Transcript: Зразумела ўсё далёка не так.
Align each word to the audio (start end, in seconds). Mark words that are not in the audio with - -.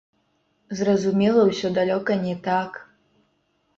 Зразумела 0.79 1.41
ўсё 1.49 1.67
далёка 1.77 2.11
не 2.25 2.35
так. 2.51 2.71